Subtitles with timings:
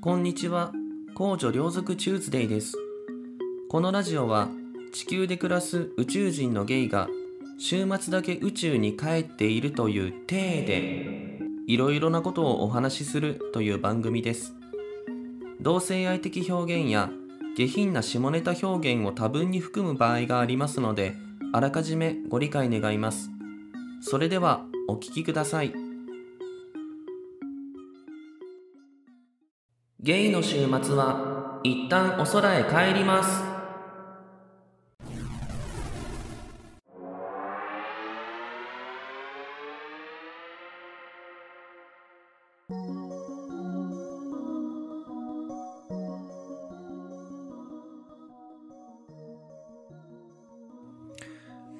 [0.00, 0.70] こんにちは。
[1.16, 2.74] 公女両族チューズデイです。
[3.68, 4.48] このラジオは
[4.92, 7.08] 地球で暮らす宇宙人のゲイが
[7.58, 14.54] 週末だけ宇宙に帰っているという体でいろいろなことをお話しするという番組です。
[15.60, 17.10] 同性愛的表現や
[17.56, 21.16] 下品な下ネタ表現を多分に含む場合がありますので、
[21.52, 23.30] あらかじめご理解願います。
[24.00, 25.87] それではお聞きください。
[30.08, 33.42] ゲイの週末は一旦お空へ帰ります。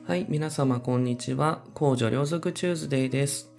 [0.07, 1.63] はい、皆様こんにちは。
[1.73, 3.51] 公女両族チューズデイです。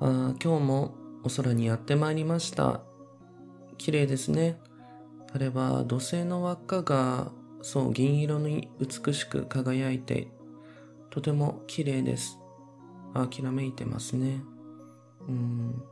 [0.00, 2.87] あ今日もお空にやってまいりました。
[3.88, 4.60] 綺麗ですね。
[5.32, 10.28] あれは土星の輪っかがそう銀色に美しく輝いて
[11.08, 12.38] とても綺麗です。
[13.14, 14.42] あきらめいてますね。
[15.26, 15.82] うん。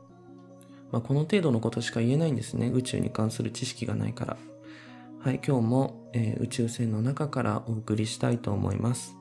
[0.91, 2.69] まあ、この程度のことしか言えないんですね。
[2.69, 4.37] 宇宙に関する知識がないから。
[5.21, 9.17] はい、今日も、えー宇宙船の中からお送りしたいと思います。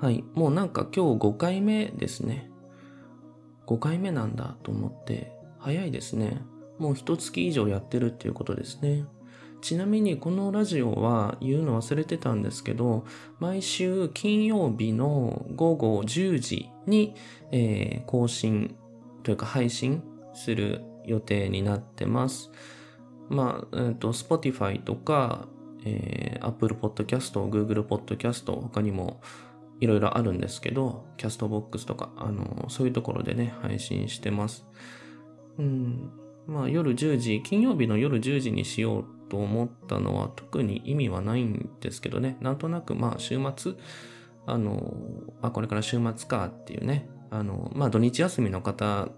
[0.00, 2.50] はい、もうなんか今日5回目ですね。
[3.68, 6.42] 5回目なんだと思って、早いですね。
[6.80, 9.04] もう一月以上やってるっていうことですね。
[9.60, 13.04] ちなみにこのラジオは言うの忘れてたんですけど、
[13.38, 17.14] 毎週金曜日の午後10時に、
[17.52, 18.74] えー更新
[19.22, 22.50] というか配信する予定になってます。
[23.28, 25.46] まあ、えっ、と、Spotify とか、
[25.84, 29.20] えー Apple Podcast、Google Podcast、他にも
[29.80, 34.64] いろいろあるんですけど、キャストボックスとか、あの、そういうところでね、配信してます。
[35.58, 36.10] うん。
[36.46, 43.74] まあ、夜10時、金曜日の夜10時にしようと思ったのは特に意味はないんですけどね、なんとなく、まあ、週末、
[44.46, 44.94] あの、
[45.42, 49.08] あ、これから週末かっていうね、あの、まあ、土日休みの方、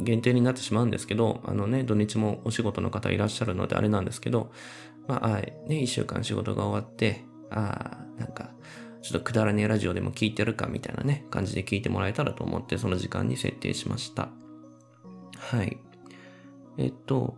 [0.00, 4.50] 限定になってしまうんですけど、あのね、土日もお仕事の方いらっしゃるのであれなんですけど、
[5.06, 8.50] まあ、はい、ね、一週間仕事が終わって、ああ、なんか、
[9.02, 14.28] ちょっとくだらねえラジオでも聞いてるかみたいなね、感じで聞いてもらえたらと思って、その時間に設定しました。
[15.38, 15.78] はい。
[16.78, 17.36] えっと、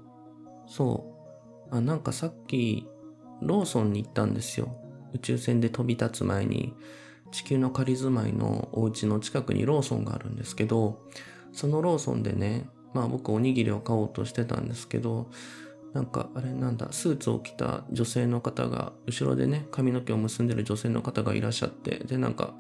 [0.66, 1.76] そう。
[1.76, 2.86] あ、なんかさっき、
[3.42, 4.76] ローソンに行ったんですよ。
[5.12, 6.74] 宇宙船で飛び立つ前に、
[7.30, 11.02] 地球の仮住まいのお家の近くにローソンがあるんですけど、
[11.52, 15.30] そのローソンでね、まあ僕おにぎりを買おうとしてたんですけど、
[15.92, 22.54] なんかあれなんだ、スーツを着た女性の方が、後ろでね、髪の毛を結んでる女性の方がいらっしゃって、で、なんか、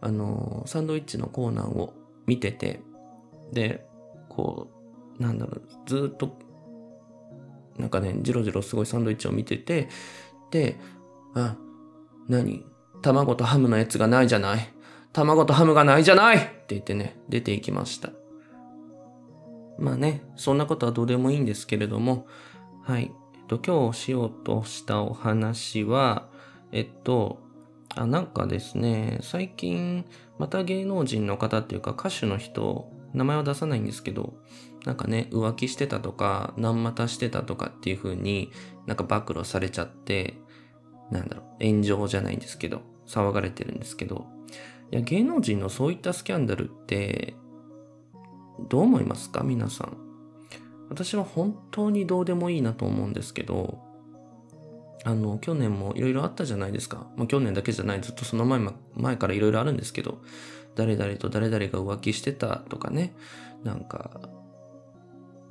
[0.00, 1.94] あのーサンドイッチのコーナーを
[2.26, 2.80] 見てて、
[3.52, 3.86] で、
[4.28, 4.81] こう、
[5.22, 6.36] なんだろう、ずっと、
[7.78, 9.88] なんかね、じろじろすごいサンドイッチを見てて、
[10.50, 10.78] で、
[11.34, 11.56] あ、
[12.28, 12.66] 何？
[13.02, 14.68] 卵とハムのやつがないじゃない。
[15.12, 18.10] 卵とハムがないじゃないって言ってね、出て行きました。
[19.78, 22.26] まあね、そんなことはどうでもいいんですけれども、
[22.82, 23.10] はい。
[23.34, 26.28] えっと、今日しようとしたお話は、
[26.72, 27.40] えっと、
[27.94, 30.04] あ、なんかですね、最近、
[30.38, 34.34] また芸能人の方っていうか歌手の人、名前は出さないんですけど、
[34.84, 38.50] なんかね、浮気してたとか、何股してたとかっていう風に
[38.86, 40.40] なんか暴露されちゃって、
[41.10, 44.26] なんだろう、炎上じゃないんですけど、騒がれてるんですけど、
[44.90, 47.34] いや、芸能人のそういったスキャンダルって、
[48.68, 49.42] どう思いますか？
[49.42, 49.96] 皆さん。
[50.88, 53.78] 私は本当にどうでもいいなと思うんですけど、
[55.04, 57.08] あの、去年もいろいろあったじゃないですか。
[57.16, 58.60] まあ、去年だけじゃない、ずっとその前
[58.94, 60.18] 前からいろいろあるんですけど、
[60.74, 63.14] 誰々と誰々が浮気してたとかね、
[63.64, 64.20] なんか、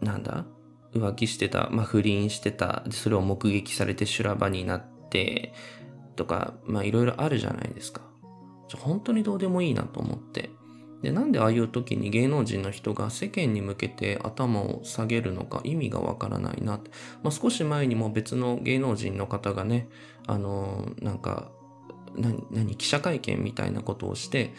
[0.01, 0.45] なんだ？
[0.93, 5.53] 浮気してた、まあ、不倫してた、それを目撃されて修羅場になって、
[6.15, 8.01] とか、まあ、いろいろあるじゃないですか。
[8.67, 10.49] ちょ本当にどうでもいいなと思って。
[11.01, 16.79] で、なんでああいう時に芸能人の人が世間に向けて頭を下げるのか意味がわからないな。
[17.23, 19.87] まあ、少し前にも別の芸能人の方がね、
[20.27, 21.51] あのーなんか、
[22.15, 24.53] な何、記者会見みたいなことをして、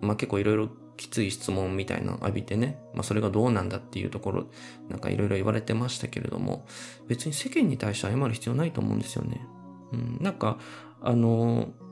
[0.00, 4.46] まあ、結構いろいろきつい質問みたいな浴びてね、まあ、それがどうなんだっていうところ、
[4.88, 6.66] なんかいろいろ言われてましたけれども、
[7.06, 9.46] 別に世間に対して謝る必要ないと思うんですよね。
[9.92, 10.58] うん、なんか、
[11.00, 11.88] あのー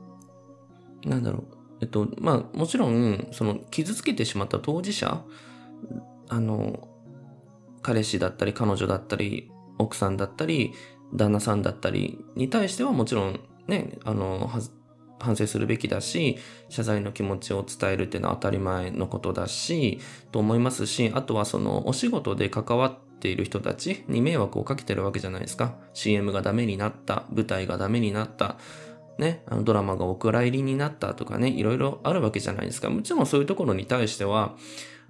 [1.05, 5.23] なんだろう、えっと、まあ、もちろん、その、傷つけてしまった当事者、
[6.29, 6.89] あの、
[7.81, 10.73] 彼氏だったり、彼女だったり、奥さんだったり、
[11.13, 14.49] 旦那さんだったりに対してはもちろん、ね、あの、
[15.19, 16.37] 反省するべきだし、
[16.69, 19.99] 謝罪の気持ちを伝えるっていうのは当たり前のことだし、
[20.31, 25.75] と思いますし、あとはそのお仕事で関わっている人たちに迷惑をかけてるわけじゃないですか。
[25.93, 28.57] CM がダメになった、舞台がダメになった、
[29.17, 32.89] ね、あのドラマがお蔵入りになったとかね、いろいろあるわけじゃないですか。
[32.89, 34.55] もちろんそういうところに対しては、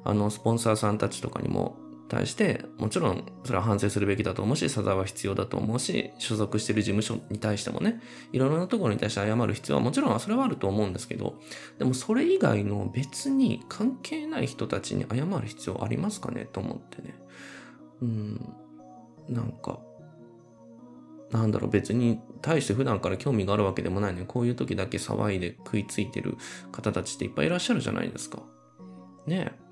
[0.04, 1.78] あの、スポンサーさんたちとかにも
[2.08, 8.02] 対して、もちろんそれは反省するべきだと思うし、謝罪は必要だと思うし、所属してる事務所に対してもね、
[8.32, 11.36] いろいろなところに対して謝る必要はもちろんそれはあると思うんですけど、
[11.80, 17.16] でもそれ以外の別に関係ない人たちに謝る必要ありますかねと思ってね。
[18.02, 18.54] うん、
[19.30, 19.80] なんか、
[21.32, 26.38] なんだろう、別に対して普段から興味があるわけでもないのに、こういう時だけ騒いで食いついてる
[26.72, 28.44] 方たちっていっぱいいらっしゃるじゃないですか。
[29.26, 29.67] ねえ。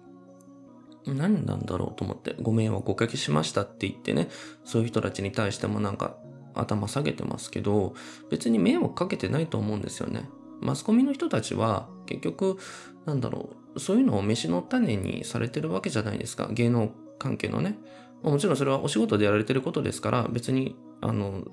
[1.07, 4.29] 何なんだろうと思って、ご迷惑おかけしましたって言ってね、
[4.63, 6.17] そういう人たちに対してもなんか
[6.53, 7.93] 頭下げてますけど、
[8.29, 10.29] 別に迷惑かけてないと思うんですよね。
[10.61, 12.57] マスコミの人たちは結局、
[13.05, 16.47] なんだろう、そういうのを飯の種にされてるわけじゃないですか。
[16.51, 17.77] 芸能関係のね。
[18.23, 21.43] もちろんそれはお仕事でやられてることですから、別にあの、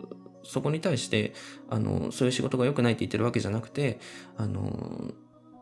[0.44, 1.34] そこに対して、
[1.69, 3.98] あの、そういう仕事が良くないって言ってるわけじゃなくて、
[4.37, 5.12] あの、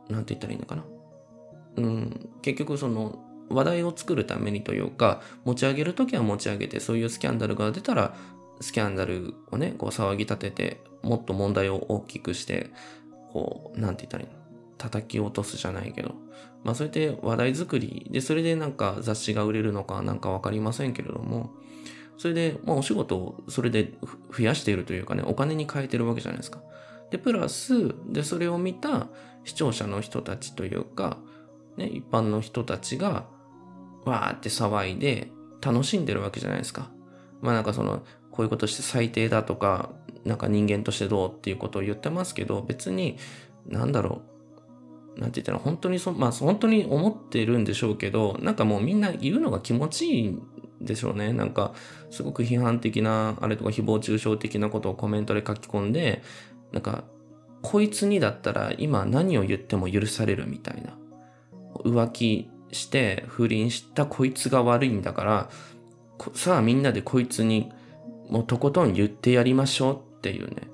[0.08, 0.84] なんて言ったらいいのかな。
[1.76, 8.14] うん、結局その、話題を作るためにというか、持ち上げるときは持ち上げて、そういうスキャンダルが出たら、
[8.60, 12.70] スキャンダルをね、こう騒ぎ立てて、もっと問題を大きくして、
[13.32, 14.38] こう、なんて言ったらいいの？
[14.78, 16.14] 叩き落とすじゃないけど。
[16.62, 21.50] まあ、そうやって話題作りで、それでなんか雑誌が売れるのかなんかわかりませんけれども、
[22.18, 23.94] それで、まあ、お仕事をそれで
[24.36, 26.60] 増やしているというかね、お金に変えてるわけじゃないですか。
[27.10, 29.08] で、プラス、で、それを見た
[29.44, 31.16] 視聴者の人たちというか、
[31.78, 33.26] ね、一般の人たちが、
[34.04, 35.30] わーって騒いで
[35.60, 36.90] 楽しんでるわけじゃないですか。
[37.40, 39.90] まあなんかその、こういうことして最低だとか、
[40.24, 43.16] なんか人間としてどうっていうことを言ってますけど、別に、
[43.66, 44.22] なんだろ
[45.16, 45.20] う。
[45.20, 50.42] なんて言ったら、本当にそ、まあ本当に思ってるんでしょうけど、なんかもうみんな言うのが気持ちいいん
[50.80, 51.32] でしょうね。
[51.32, 51.72] なんか、
[52.10, 56.22] すごく批判的な、あれとか誹謗中傷的なことをコメントで書き込んで、
[56.72, 57.04] なんか、
[57.62, 60.96] こいつにだったら今何を言っても許されるみたいな。
[61.84, 65.50] 浮気して不倫したこいつが悪いんだから、
[66.34, 67.72] さあみんなでこいつに
[68.28, 70.68] もうとことん言ってやりましょうっていうね。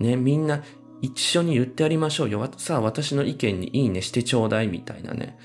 [0.00, 0.62] ね、みんな
[1.00, 2.48] 一緒に言ってやりましょうよ。
[2.56, 5.38] さあ私の意見にいいねしてちょうだいみたいなね。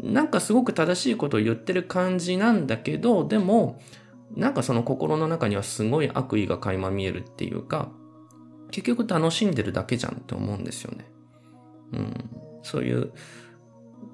[0.00, 3.80] なんかすごく正しいことを言ってる感じなんだけど、でも、
[4.34, 7.90] なんかその心の中にはすごい悪意が垣間見えるっていうか、
[8.70, 11.04] 結局楽しんでるだけじゃんって思うんですよね。
[11.92, 12.30] うん。
[12.62, 13.12] そういう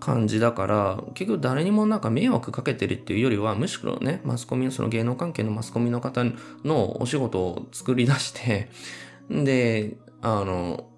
[0.00, 6.24] 感じだから、結局誰にもなんか迷惑かけてるっていうよりは、むしろね、マスコミの、その芸能関係のマスコミの方
[6.64, 8.68] のお仕事を作り出して、
[9.30, 10.88] で、あの、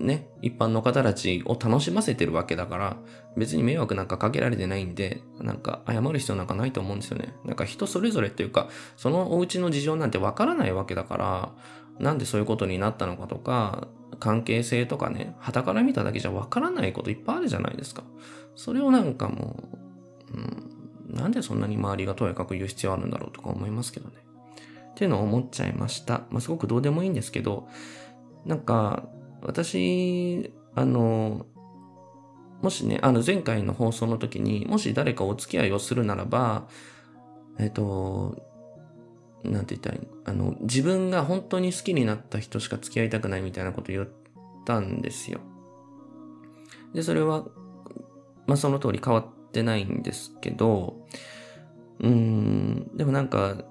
[0.00, 2.96] ね、一般の方たちを楽しませてるわけだから、
[3.36, 7.34] 別に迷惑なんかかけられてないんで、なんか謝る必要なんかないと思うんですよね。
[7.44, 11.52] なんか人それぞれっていうか、そのお家の事情なんてわからないわけだから、
[11.98, 18.02] なんでそういうことになったのかとか、関係性とかね、旗から見ただけじゃわからないこといっぱいあるじゃないですか。
[18.56, 19.56] それをなんかも
[20.32, 20.40] う、う
[21.12, 24.16] ん、なんでそんなに周りがとやかく言う必要あるんだろうとか思いますけどね。
[24.90, 26.22] っていうのを思っちゃいました。
[26.30, 27.68] まあ、すごくどうでもいいんですけど、
[28.44, 29.08] なんか、
[29.42, 31.46] 私、あの、
[32.62, 36.68] もしね、あの前回の放送の時に、もし誰かお付き合いをするならば、
[37.58, 38.36] えっと、
[39.42, 44.08] なんて言ったらいいあの、自分が本当に好きになった人しか付き合いたくないみたいなこと言っ
[44.64, 45.40] たんですよ。
[46.94, 47.44] で、それは、
[48.46, 51.06] まあその通り変わってないんですけど、
[52.00, 53.64] うん、でもなんか、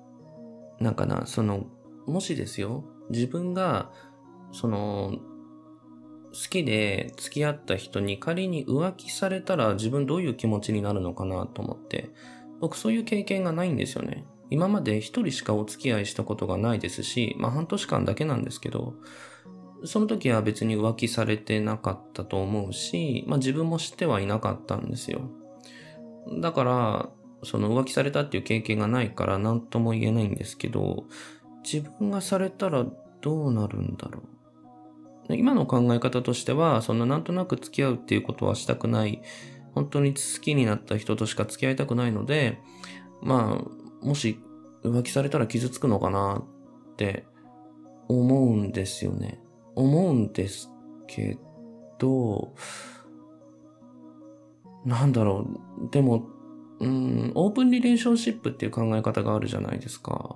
[0.79, 1.65] なんかな、その、
[2.07, 3.91] もしですよ、自分が、
[4.51, 5.17] その、
[6.33, 12.09] 好きで付き合った人に仮に浮気されたら自分どういう気持ちになるのかなと思って、
[12.59, 14.25] 僕そういう経験がないんですよね。
[14.49, 18.95] 今まで一人しかお付き合いしたことがないですし、まあ半年間だけなんですけど、
[19.85, 25.21] その時は別に浮気されてなかったと思うし、まあ自分も知ってはいなかったんですよ。
[26.39, 27.09] だから、
[27.43, 31.05] その浮気されたっていう経験がないから何とも言えないんですけど、
[31.63, 32.85] 自分がされたら
[33.21, 34.21] どうなるんだろ
[35.29, 35.35] う。
[35.35, 39.21] 今の考え方としては、そのなんとなく付き合うっていうことはしたくない。
[39.73, 42.59] 本当に好きになった人としか付き合いたくないので、
[43.21, 44.39] まあ、もし
[44.83, 46.43] 浮気されたら傷つくのかな
[46.91, 47.25] って
[48.07, 49.42] 思うんですよね。
[49.75, 50.69] 思うんです
[51.07, 51.37] け
[51.99, 52.53] ど、
[54.85, 55.47] なんだろ
[55.85, 55.89] う。
[55.91, 56.27] でも、
[56.79, 60.35] うん、オープンリレーションシップっていう考え方があるじゃないですか。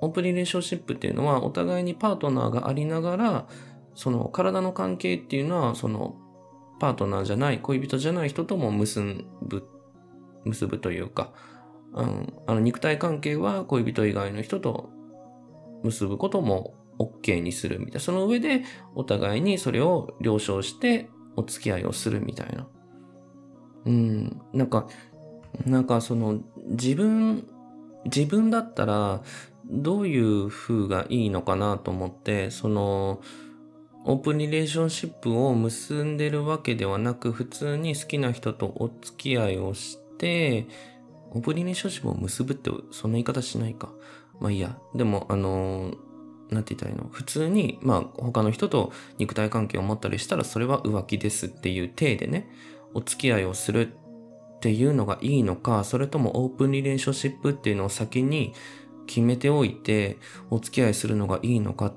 [0.00, 3.46] オープンリレーションシップっていうのは、お互いにパートナーがありながら、
[3.94, 6.16] その体の関係っていうのは、その
[6.80, 9.00] パートナーじゃない、恋人じゃない人とも結
[9.42, 9.68] ぶ、
[10.44, 11.32] 結ぶというか、
[11.94, 14.90] うん、あの肉体関係は恋人以外の人と
[15.84, 18.00] 結ぶことも OK にするみたいな。
[18.00, 18.62] その上で
[18.94, 22.66] お互いにそれを了承してお付き合いをするみたいな。
[23.84, 24.86] うん、なんか、
[25.66, 27.48] なんかその自分、
[28.04, 29.22] 自分だったら
[29.66, 33.20] どういう風がいいのかなと思って、その、
[34.04, 40.66] オープンリレーションシップを結んでるわけではなく、普通に好きな人とお付き合いをして、
[41.30, 43.92] オープンリレーションシップを結ぶって、そんな言い方しないか。
[44.40, 44.76] まあいいや。
[44.94, 45.96] でも、あのー、
[46.52, 47.08] なんて言ったらいいの？
[47.10, 52.48] 普通に、まあ他の人と肉体関係を持ったりしたら、それは浮気ですっていう体でね、
[52.94, 53.92] お付き合いをする
[54.56, 58.52] っていうのがいいのか、それともオープンリレーションシップっていうのを先に
[59.06, 60.18] 決めておいて、
[60.50, 61.94] お付き合いするのがいいのかっ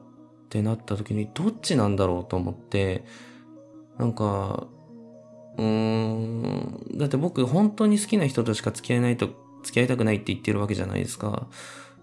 [0.49, 3.05] てなった時に、どっちなんだろうと思って、
[3.97, 4.67] なんか、
[5.57, 9.29] うーん、だって僕本当に好きな人としか付き合えないと、
[9.63, 11.47] 付き合いたくないって言ってるわけじゃないですか。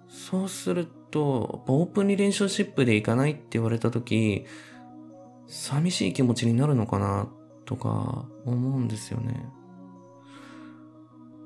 [0.09, 4.45] そうすると、とオープンリレーションシップで行かないって言われた時、
[5.47, 7.29] 寂しい気持ちになるのかな
[7.65, 9.47] とか思うんですよね。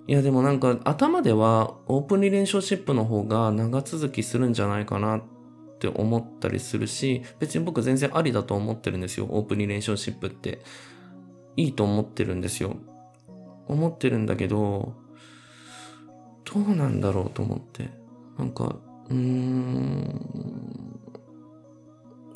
[0.09, 5.23] いやでもなんか頭ではオープンリレーションシップの方が長続きするんじゃないかなっ
[5.81, 9.27] て思ったりするし、別に僕全然ありだと思ってるんですよ。
[9.29, 10.61] オープンリレーションシップって。
[11.57, 12.77] いいと思ってるんですよ。
[13.67, 14.95] 思ってるんだけど、
[16.45, 17.91] どうなんだろうと思って。
[18.39, 18.77] なんか、
[19.11, 21.01] うーん、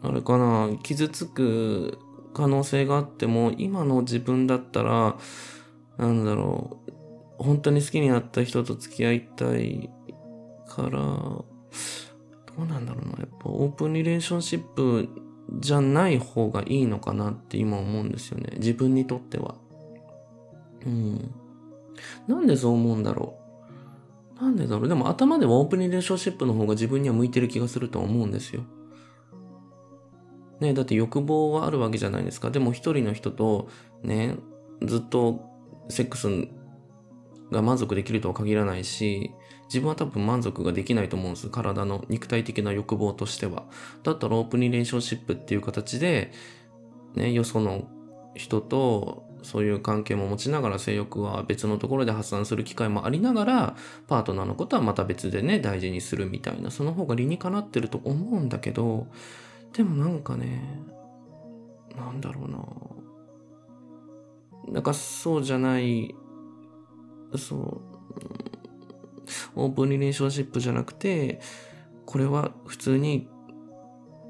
[0.02, 1.98] あれかな、傷つく
[2.34, 5.16] 可能性があっても、今の自分だったら、
[5.98, 6.92] なんだろう、
[7.42, 9.90] 本当に好きになった人と付き合いたい
[10.68, 11.44] から、ど
[12.58, 13.18] うなんだろうな。
[13.18, 15.08] やっぱオープンリレーションシップ
[15.58, 18.56] じゃない方がいいのかなって今思うんですよね。
[18.58, 19.54] 自分にとっては。
[20.86, 21.34] うん。
[22.28, 23.39] なんでそう思うんだろう。
[24.40, 24.88] なんでだろう？
[24.88, 28.62] でも頭ではオープンリレーションシップの方が自分には向いてる気がするとは思うんですよ。
[30.60, 32.50] ねだって欲望はあるわけじゃないですか。
[32.50, 33.68] でも一人の人と
[34.02, 34.36] ね、
[34.82, 35.42] ずっと
[35.88, 36.28] セックス
[37.50, 39.30] が満足できるとは限らないし、
[39.68, 41.48] 自分は多分満足ができないと思うんです。
[41.48, 43.64] 体の肉体的な欲望としては。
[44.02, 46.32] だったらオープンリレーションシップっていう形で、
[47.14, 47.88] ね、よその
[48.34, 59.06] 人とそういう関係も持ちながら性欲は別のところで発散する機会もありながら、パートナーのことはまた別でね、大事にするみたいな、その方が理にかなってると思うんだけど、
[59.72, 60.82] でもなんかね、
[61.96, 62.58] なんだろうな。
[64.72, 66.14] なんかそうじゃない
[67.36, 67.80] そう、
[69.54, 71.40] オープンリレーションシップじゃなくて、
[72.06, 73.28] これは普通に、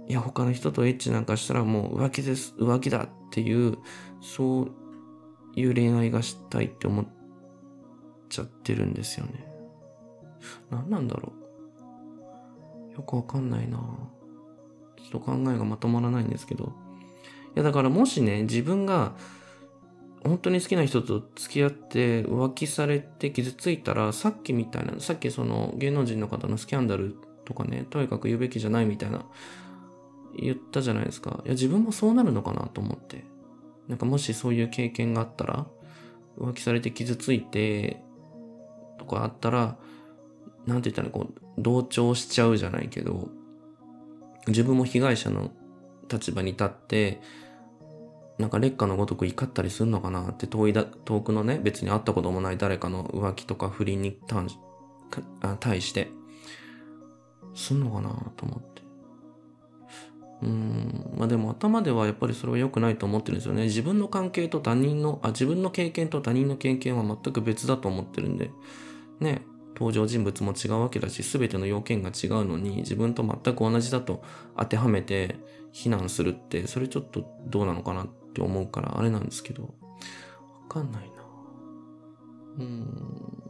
[0.09, 3.79] いや、他の人とエッチなんかしたらもう浮気です、浮気だっていう、
[4.21, 4.73] そう
[5.55, 7.07] いう恋愛がしたいって思っ
[8.29, 9.47] ちゃってるんですよね。
[10.71, 11.33] 何なんだろ
[12.91, 12.95] う。
[12.95, 13.79] よくわかんないな
[14.97, 16.65] ちょっと考えがまとまらないんですけど。
[16.65, 16.69] い
[17.57, 19.15] や、だからもしね、自分が
[20.23, 29.25] 本当に好きな人と付き合って浮気されて傷ついたら、さっきみたいな、さっきその芸能人の方のスキャンダルとかね、とにかく言うべきじゃないみたいな、
[30.39, 31.41] 言ったじゃないですか。
[31.45, 33.25] いや、自分もそうなるのかなと思って。
[33.89, 35.67] なんかもしそういう経験があったら、
[36.39, 38.03] 浮気されて傷ついて、
[38.99, 39.77] とかあったら、
[40.67, 43.29] なんて言ったらこう、同調しちゃうじゃないけど、
[44.47, 45.51] 自分も被害者の
[46.11, 47.21] 立場に立って、
[48.39, 54.19] なんか劣化のごとく怒ったりするのかなって遠いだ、遠くのね、別に会ったこともない誰かの浮気とか不倫に
[55.61, 56.11] 対して、
[57.55, 58.83] すんのかなと思って。
[60.43, 60.90] うーん、
[61.21, 63.65] まあでも頭ではやっぱりそれは良くないと思ってるんですよね。
[63.65, 68.51] 自分の関係と他人の、あ、自分の経験と他人の経験は全く別だと思ってるんで、
[69.21, 69.43] ね、
[69.75, 74.23] 登場人物も違うわけだし、全ての要件が違うのに、自分と全く同じだと
[74.57, 75.37] 当てはめて
[75.73, 79.69] 非難するって、それちょっとどうなのかなって思うからあれなんですけど、わ
[80.71, 81.23] かんないな。
[82.61, 83.50] うん。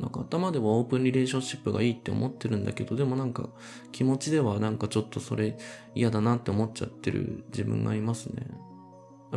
[0.00, 3.50] なんか頭ではオープンリレーションシップがいいって思ってるんだけど、でもなんか
[3.92, 5.58] 気持ちではなんかちょっとそれ
[5.94, 8.46] 嫌だなって思っちゃってる自分がいますね。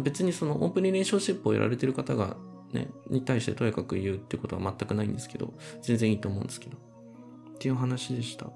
[0.01, 2.38] 別にそのオープンリレーションシップをやられてる方が
[2.72, 6.77] ね、に対してとにかく言うってことは全くないんですけど、全然いいと思うんですけど。
[6.77, 8.50] っていう話でした。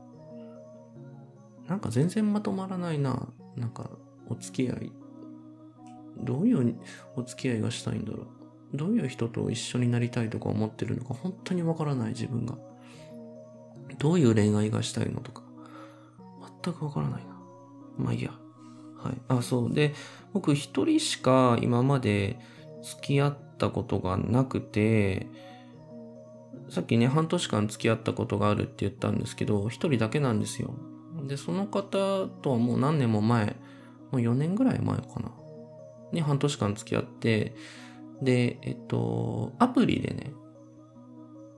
[1.67, 3.27] なんか全然まとまらないな。
[3.55, 3.89] なんか
[4.29, 4.91] お付き合い
[6.19, 6.75] どういう
[7.15, 8.27] お付き合いがしたいんだろう。
[8.73, 12.57] どういう人と一緒になりたいとか思ってるのか本当にわからない自分が。
[13.99, 15.43] どういう恋愛がしたいのとか。
[16.63, 17.37] 全くわからないな。
[17.97, 18.31] まあいいや。
[18.97, 19.21] はい。
[19.27, 19.73] あ、そう。
[19.73, 19.93] で、
[20.33, 22.39] 僕一人しか今まで
[22.83, 25.27] 付き合ったことがなくて、
[26.69, 30.73] さっきね、半年間付き合ったことがあるって言ったんですけど、一人だけなんですよ。
[31.27, 33.55] で、その方とはもう何年も前、
[34.11, 35.31] もう4年ぐらい前かな。
[36.11, 37.55] に半年間付き合って、
[38.21, 40.31] で、えっと、アプリでね、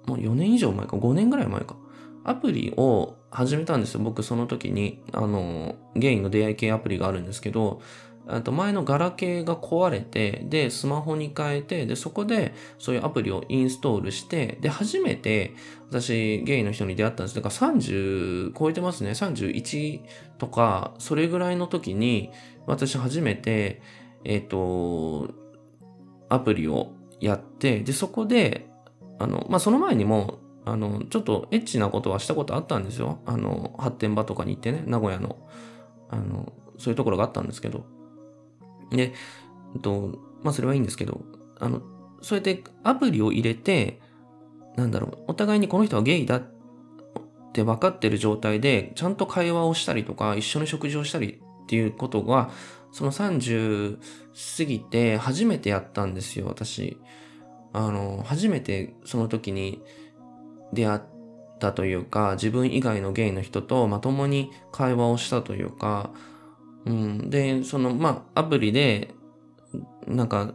[0.05, 1.77] もう4年以上前か、5年ぐらい前か。
[2.23, 4.01] アプリを始めたんですよ。
[4.01, 7.81] 僕その時に、あの、ゲイの出会い系アプリがあるんですけど、
[8.27, 15.55] あと前のガラケーが壊れて、で、スマホに変えて、で、そこでそういうアプリをインストールして、で、初めて
[15.89, 17.35] 私ゲイの人に出会ったんです。
[17.35, 19.11] だから30超えてますね。
[19.11, 20.01] 31
[20.37, 22.29] とか、それぐらいの時に、
[22.67, 23.81] 私初めて、
[24.23, 25.33] えっ、ー、と、
[26.29, 28.69] アプリをやって、で、そこで、
[29.19, 33.19] あの、まあ、その前にも、あの、ちょっとエッチなことはしたことあったんですよ。
[33.25, 35.38] あの、発展場とかに行ってね、名古屋の、
[36.09, 37.86] あの、そういうところがあったんですけど。
[38.91, 39.13] で、
[39.74, 41.21] えっと、まあ、それはいいんですけど、
[41.59, 41.81] あの、
[42.21, 44.00] そうやってアプリを入れて、
[44.75, 46.43] なんだろう、お互いにこの人はゲイだっ
[47.53, 52.51] て分かってる状態で、ちゃんと会話をしたりとか、一緒に食事をしたりっていうことが、
[52.91, 53.98] その30
[54.58, 56.98] 過ぎて初めてやったんですよ、私。
[57.74, 59.81] あの、初めてその時に
[60.74, 61.01] 出会っ
[61.60, 66.12] たというか、自分以外のゲイの人とまともに会話をしたというか、
[66.86, 67.29] うん。
[67.29, 69.13] で、その、まあ、アプリで、
[70.08, 70.53] なんか、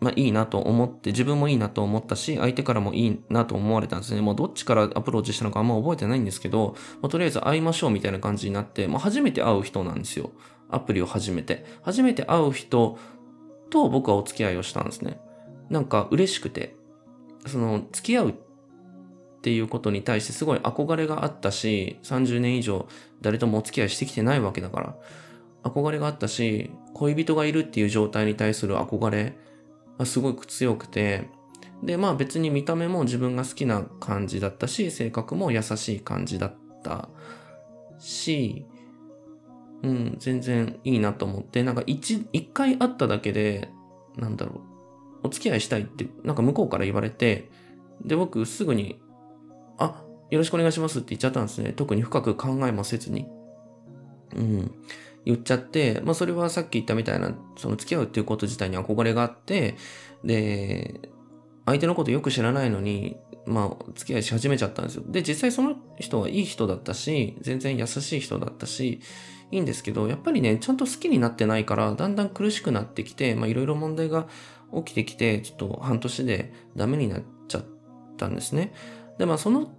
[0.00, 4.20] まあいいなと思って、自分もいいなと思ったし、相手からもいいなと思われたんですね。
[4.20, 10.30] もうどっちからアプローチしたのかあんま覚えてないんですけど、まあ、とりあえず会いましょうみたいな感じになって、まあ初めて会う人なんですよ。
[10.68, 11.64] アプリを始めて。
[11.82, 12.98] 初めて会う人
[13.70, 15.20] と僕はお付き合いをしたんですね。
[15.70, 16.74] なんか嬉しくて、
[17.46, 18.34] その付き合うっ
[19.40, 22.88] ていうことに対してすごい憧れがあったし、30年以上
[23.20, 24.96] 誰ともお付き合いしてきてないわけだから、
[25.62, 29.36] 憧れがあったし、恋人がいるっていう状態に対する憧れ
[29.98, 31.28] がすごく強くて、
[31.82, 37.08] で、まあ別に見た目も自分が好きな感じだったし、性格も優しい感じだった
[37.98, 38.66] し、
[39.82, 43.68] うん、全然いいなと思って、なんか一、一回会っただけで、
[44.16, 44.62] なんだろ
[45.22, 47.50] う、お付き合いしたいって、なんか向こうから言われて、
[48.04, 49.00] で、僕すぐに、
[49.78, 51.72] あ、よろしくお願いしますって言っちゃったんですね。
[51.72, 53.26] 特に深く考えもせずに。
[54.36, 54.70] うん。
[55.24, 59.76] 言っちゃって、まあそれはさっき言ったみたいな、その付き合うっていうこと自体に憧れがあって、
[60.24, 61.10] で、
[61.66, 65.04] 相手のことよく知らないのに、まあ付き合いし始めちゃったんですよ。
[65.06, 69.00] で、実際その人はいい人だったし、全然優しい人だったし、
[69.50, 74.26] いいんですけど、やっぱりね、ちゃんと好きになってないから、だんだん苦しくなってきて、まあいろいろ問題が
[74.74, 77.64] 起きてきて、ちょっと半年でダメになっちゃっ
[78.16, 78.72] たんですね。
[79.18, 79.72] で、まあその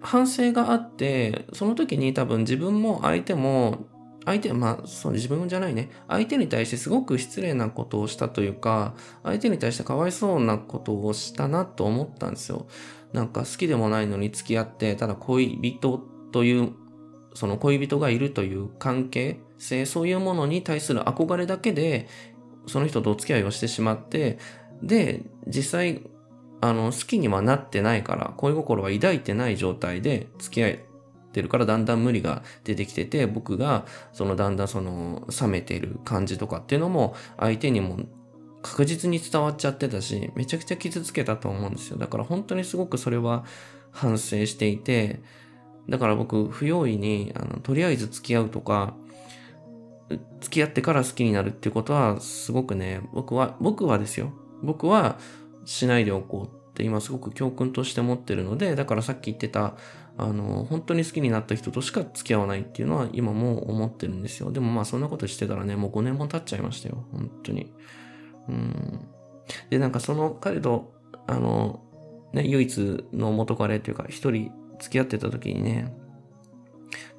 [0.00, 3.86] 反省があって、その時に多分自分も相手も、
[4.24, 5.90] 相手、まあ、そう、自分じゃないね。
[6.08, 8.94] 相手に対してすごく失礼なことをしたというか、
[9.24, 12.66] 相手に対してかわいそうなことをしたなと思ったんですよ。
[13.12, 16.72] なんか好きでもないのに付き合って、ただ恋人という
[17.34, 22.08] その恋人がいるという関係性、そういうものに対する憧れだけで、
[22.66, 24.38] その人とお付き合いをしてしまって、
[24.82, 26.02] で、実際、
[26.60, 30.76] あの、好きにはなってないから、恋心は抱いてない状態で付き合っ
[31.32, 37.98] てるから、だんだん無理が出てきてて、僕が、そのだんだんその、冷めてる感じとかっていうのも、相手にも
[38.62, 41.98] 確実に伝わっちゃってたし、めちゃくちゃ傷つけたと思うんですよ。
[41.98, 43.44] だから本当にすごくそれは
[43.90, 45.20] 反省していて、
[45.88, 48.94] だから僕、不用意に、あの、とりあえず付き合うとか、
[50.40, 54.32] 付き合ってから好きになるっていうことは、すごくね、僕は、僕はですよ。
[54.62, 55.18] 僕は
[55.64, 59.74] しないでおこうって今すごく教訓として持ってるので、だからさっき言ってた、
[60.16, 64.52] あの、本当に好きになった人としか付き合わないっていうのは今も思ってるんですよ。
[64.52, 67.04] でもまあそんなことしてたらね、もう5年も経っちゃいましたよ。
[67.12, 67.72] 本当に。
[68.48, 69.00] うん。
[69.70, 70.92] で、なんかその彼と、
[71.26, 71.82] あの、
[72.32, 74.50] ね、唯一の元彼っていうか、一人
[74.82, 75.94] 付き合ってた時にね、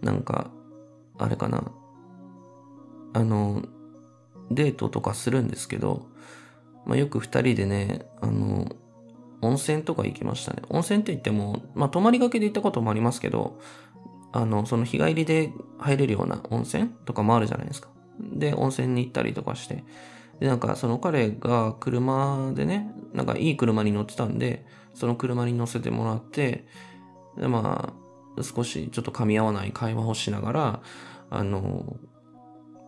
[0.02, 0.52] なんか、
[1.18, 1.72] あれかな、
[3.14, 3.64] あの、
[4.52, 6.08] デートとかするんですけど、
[6.86, 8.68] まあ、よく二人でね、あの、
[9.42, 10.62] 温泉とか行きましたね。
[10.70, 13.60] 温泉って言っても、まあ、泊まりがけで行ったこともありますけど、
[14.34, 17.90] あの、その日帰りで入れるような温泉とかもあるじゃないですか。
[18.20, 19.84] で、温泉に行ったりとかして。
[20.40, 26.66] で、なんかその彼が車でね、なんかいい車に乗ってたんで、その車に乗せてもらって、
[27.38, 27.94] で、ま
[28.38, 30.82] あ、少しちょっと噛み合わない会話をしながら、
[31.30, 31.98] あの、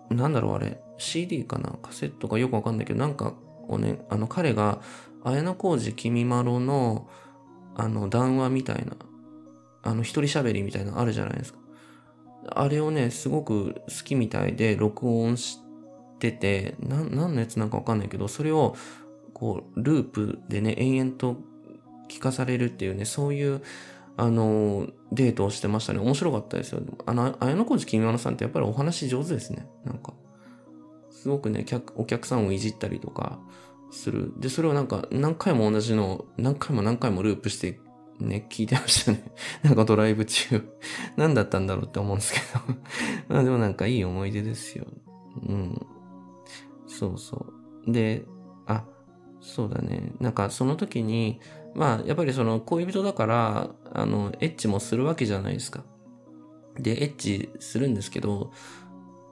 [0.10, 1.78] なんだろうあれ、CD かな？
[1.82, 3.34] カセットかよくわかんないけど、なんか
[3.68, 4.82] をね、あの彼が、
[5.24, 7.10] 綾小路きみまろの、
[7.76, 8.96] あの、談話みたいな、
[9.84, 11.60] あの、一人喋りみたいなのあるじゃないですか。
[12.48, 15.58] あれをね、すごく好きみたいで録音し
[16.20, 18.76] てて、な、何のやつなんかわかんないけど、それを、
[19.34, 21.38] こう、ループでね、延々と
[22.08, 23.64] 聞かされるっていうね、そういう、
[24.18, 26.00] あの、デートをしてましたね。
[26.00, 26.82] 面白かったですよ。
[27.06, 29.68] あの、綾小路きみまのさんってやっぱりお話上手ですね。
[29.84, 30.14] なんか。
[31.10, 33.40] すごくね、客、お客さんをいじったりとか
[33.92, 34.32] する。
[34.38, 37.80] で、それをなんか何回も同じの何回も何回もループして
[38.20, 39.32] ね、聞いてましたね。
[39.64, 40.64] なんかドライブ中
[41.18, 42.76] 何だったんだろうって思うんですけど
[43.28, 44.86] まあでもなんかいい思い出ですよ。
[45.48, 45.86] うん。
[46.88, 47.46] そうそ
[47.88, 47.92] う。
[47.92, 48.26] で、
[48.68, 48.86] あ、
[49.42, 50.14] そうだね。
[50.20, 51.40] なんかその時に、
[51.76, 55.84] まあやっぱりその恋人だから、あの、エッチもするわけじゃないですか。
[56.80, 58.52] で、エッチするんですけど、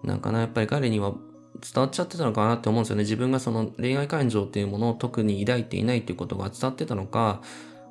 [0.04, 1.14] なんかな、やっぱり彼には
[1.62, 3.04] 伝わっちゃってたのかなって思うんですよね。
[3.04, 7.42] 自分がその恋愛感情っていうものを特に抱いていないっていうことが伝わってたのか、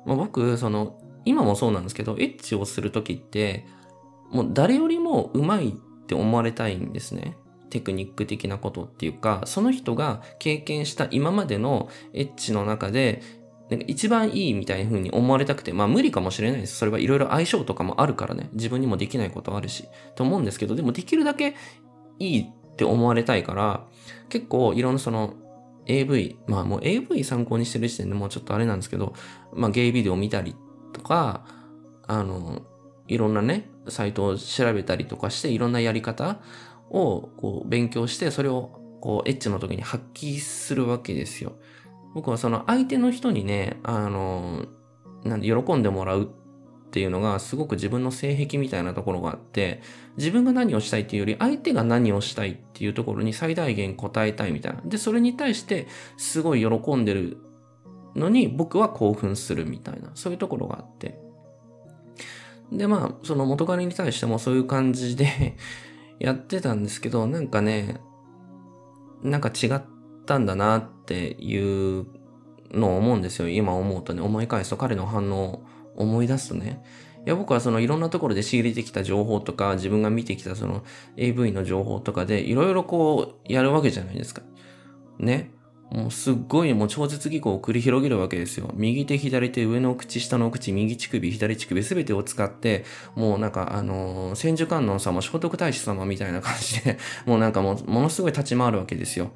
[0.05, 3.65] まあ、僕、その、今もそうなんですけど、エッチをするときって、
[4.31, 5.73] もう誰よりも上手いっ
[6.05, 7.37] て思われたいんですね。
[7.69, 13.21] テクニック的なことっていうか、その人が経験した今までのエッチの中で、
[13.69, 16.77] なんか一番いいみたいな風に思われたくて、まあ無理かもしれないです。
[16.77, 18.49] それはいろいろ相性とかもあるからね。
[18.53, 19.87] 自分にもできないことあるし。
[20.15, 21.55] と思うんですけど、でもできるだけ
[22.19, 23.85] いいって思われたいから、
[24.29, 25.35] 結構いろんなその
[25.87, 29.13] AV、まあもう AV 参考にしてる時点でもうちょっとあれなんですけど、
[29.53, 30.55] まあゲイビデオ見たり
[30.91, 31.45] とか、
[32.05, 32.61] あの、
[33.07, 36.41] いろんなね、サイトを調べたりとかして、いろんなやり方
[36.89, 41.53] をこう勉強して、それをこうエッチの時に発揮するわけですよ。
[42.13, 44.65] 僕はその相手の人にね、あの、
[45.23, 49.81] なんで喜んでもらうっていうのがすごく自分の性癖みたいなところがあって、
[50.17, 54.81] 自分が何をしたいっていうより相手が何をしたいっていうところに最大限答えたいみたいな。
[54.85, 57.37] で、それに対してすごい喜んでる
[58.15, 61.19] のに僕は興奮するみたいな、そういうところがあって。
[62.71, 65.55] で、まあ、その元彼に対してもそういう感じで
[66.19, 68.01] やってたんですけど、なんかね、
[69.23, 69.81] なんか違っ
[70.25, 72.05] たんだなっていう
[72.71, 73.49] のを思うんですよ。
[73.49, 76.83] 今思うとね、思い返すと彼の反応を思い出すとね、
[77.25, 80.83] いや僕はそのいろんなところで仕入れてきた情報とか、自分が見てきたその
[81.15, 84.41] AV の情報とかでいろいろこうやるわけじゃないですか。
[85.19, 85.51] ね。
[85.91, 88.71] もうすっごいもう超絶技巧を繰り広げるわけですよ。
[88.73, 92.83] 右手、左手、上の口、下の口、右乳首、左乳首、すべてを使って、
[93.15, 96.97] もうなんかあの、千手観音様、聖徳太子様みたいな感じで、
[97.27, 99.33] もうなんかもう、ものすごい立ち回るわけですよ。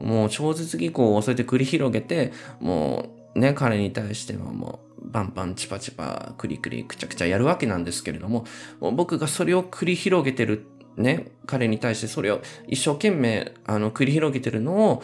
[0.00, 8.44] もう超絶技巧をそうやって繰り広げて、もうね、彼に対してはもう、バンバンチパチパクリクリくちゃくちゃやるわけなんですけれども、
[8.80, 15.02] もう僕がそれを繰り広げてるね、彼に対してそれを一生懸命あの繰り広げてるのを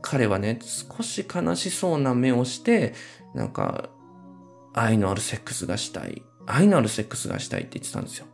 [0.00, 2.94] 彼はね、少し悲しそうな目をして、
[3.34, 3.90] なんか、
[4.74, 6.22] 愛のあるセックスがしたい。
[6.46, 8.26] 愛のあるセックスがしたいって言ってたんですよ。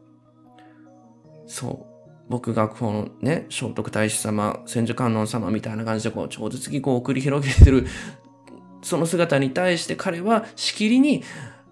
[1.46, 1.93] そう。
[2.28, 7.86] 僕がこのね、聖徳太子様、千手観音様みたいな感じでこう、超絶技巧を繰り広げてる
[8.82, 11.24] その姿に対して彼はしきりに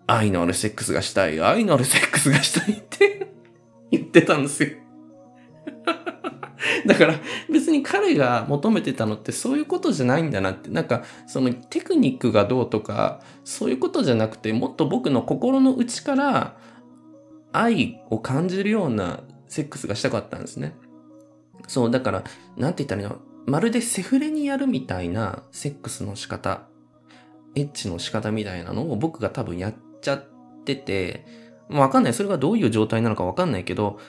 [0.06, 3.28] 愛のあるセックスがしたい、愛のあるセックスがしたいって
[3.90, 4.70] 言ってたんですよ
[6.86, 7.14] だから
[7.50, 10.70] 別に彼が求めてたのってそういうことじゃないんだなって。
[10.70, 16.56] なんかそのテクニックがどうとかそういうことじゃなくてもっと僕の心の内から
[17.52, 19.20] 愛を感じるような
[19.52, 20.74] セックスがしたかったんですね。
[21.68, 22.24] そう、だから、
[22.56, 23.20] なんて言ったらいいの？
[23.44, 26.62] まるでセフレにやるみたいなセックスの仕方
[27.54, 30.24] エッチの仕方みたいなのを僕が多分やっちゃっ
[30.64, 31.26] てて、
[31.68, 32.14] わかんない。
[32.14, 34.00] それがどういう状態なのかわかんないけど、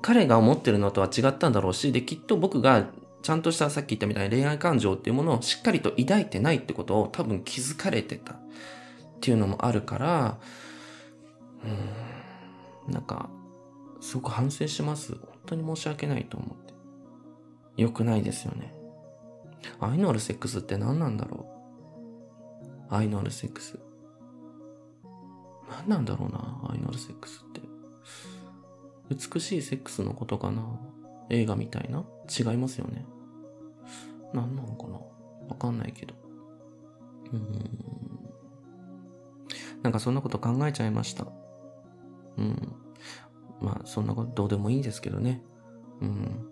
[0.00, 2.86] 彼が思ってるのとは違ったんだろうし、で、きっと僕が
[3.22, 8.38] ちゃんとしたさっき言ったみたいに恋愛感情っていうものをしっかりと抱いてないってことを多分気づかれてたっ
[9.20, 10.38] ていうのもあるから、
[12.86, 13.28] うん、なんか、
[14.02, 15.12] すごく反省します。
[15.14, 16.74] 本当に申し訳ないと思って。
[17.76, 18.74] 良くないですよね。
[19.80, 21.46] 愛のあるセックスって何なんだろ
[22.90, 23.78] う愛のあるセックス。
[25.70, 27.60] 何なんだろうな、愛のあるセックスって。
[29.08, 30.64] 美しいセックスのことかな
[31.30, 33.06] 映画みたいな違いますよね。
[34.34, 34.98] 何なのかな
[35.48, 36.14] わかんないけど。
[37.32, 37.70] うん。
[39.82, 41.28] なんかそんなこと考えちゃいました。
[42.36, 42.81] うん。
[43.62, 45.42] まあ、そんなことどうでもいいんですけどね。
[46.00, 46.48] うん。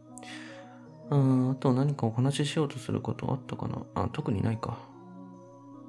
[1.11, 3.83] うん、あと何かお話ししようとすることあったかな？
[3.95, 4.79] あ、特にないか。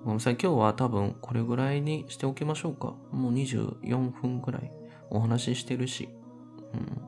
[0.04, 0.34] ごめんなさい。
[0.34, 2.96] 今日は多分これぐらいにしておきましょうか。
[3.12, 4.72] もう24分ぐらい
[5.12, 6.10] お話ししてるし。
[6.74, 7.02] うん。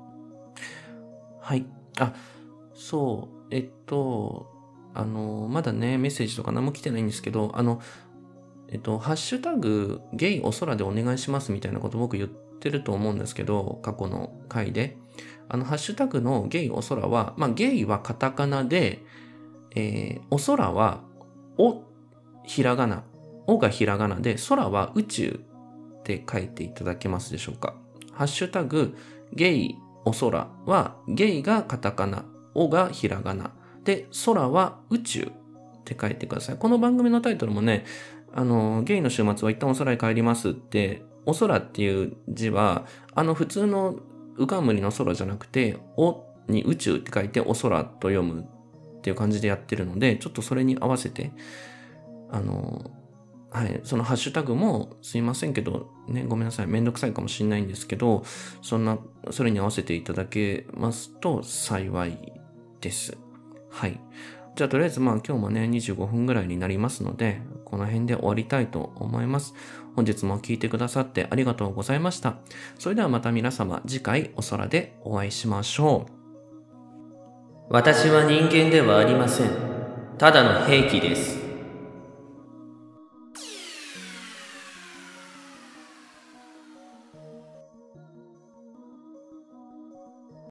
[1.41, 1.65] はい。
[1.99, 2.13] あ、
[2.76, 3.47] そう。
[3.49, 4.52] えっと、
[4.93, 7.82] あの、まだね、メッセージとか何も来てないんですけど、あの、
[8.67, 12.30] えっと、ハッシュタグ、ゲイお空でお願いしますみたいなこと僕言っ
[12.63, 14.97] てると思うんですけど、過去の回で。
[15.49, 19.04] あの、ハッシュタグのゲイお空は、まあ、ゲイはカタカナで、
[19.76, 21.02] えー、お空は、
[21.58, 21.84] お、
[22.45, 23.04] ひらがな。
[23.47, 25.41] おがひらがなで、空は宇宙
[25.99, 27.76] って書いていただけますでしょうか。
[28.13, 28.95] ハッシュタグ、
[29.34, 32.23] ゲイお空は、ゲイがカタカナ、
[32.56, 33.52] おがひらがな。
[33.84, 36.58] で、空は宇宙って書いてください。
[36.58, 37.84] この番組のタイトルもね、
[38.34, 43.95] あの、ゲイの週末は一旦お空へ帰りますって、お空っていう字は、あの普通の
[44.38, 51.31] 浮かむりの空じゃなくて、おに宇宙って書いてお空と読むっていう感じでやってるので、ちょっとそれに合わせて、
[52.31, 52.91] あの、
[53.51, 58.23] はい、そのハッシュタグもすいませんけど、ね、ごめんなさい、めんどくさいかもしれないんですけど、
[58.63, 58.97] そんな、
[59.29, 62.33] それに合わせていただけますと幸い
[62.81, 63.15] です。
[63.69, 63.99] はい。
[64.55, 69.53] じゃあとりあえずまあ今日もね、25分ぐらいになりますので、この辺で終わりたいと思います。
[69.95, 72.36] 本日も聞いてくださってありがとうございました。
[72.79, 76.13] それではまた皆様次回お空でお会いしましょう。
[77.69, 79.49] 私は人間ではありません。
[80.17, 81.42] ただの兵器です。